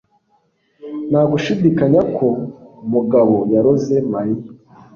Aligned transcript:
nta 1.09 1.21
gushidikanya 1.31 2.01
ko 2.17 2.27
mugabo 2.93 3.35
yaroze 3.53 3.95
mariya 4.11 4.45